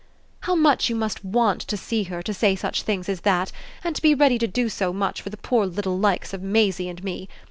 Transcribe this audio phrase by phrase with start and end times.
[0.39, 3.51] "How much you must WANT to see her to say such things as that
[3.83, 6.89] and to be ready to do so much for the poor little likes of Maisie
[6.89, 7.29] and me!